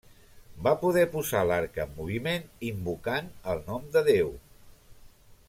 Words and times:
Va 0.67 0.71
poder 0.83 1.03
posar 1.15 1.43
l'arca 1.49 1.83
en 1.85 1.93
moviment 1.99 2.49
invocant 2.71 3.31
el 3.55 3.63
nom 3.69 3.87
de 3.99 4.05
Déu. 4.13 4.35